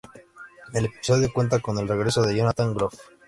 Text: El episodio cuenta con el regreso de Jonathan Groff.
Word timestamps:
El 0.73 0.85
episodio 0.85 1.31
cuenta 1.31 1.59
con 1.59 1.77
el 1.77 1.87
regreso 1.87 2.23
de 2.23 2.35
Jonathan 2.35 2.73
Groff. 2.73 2.95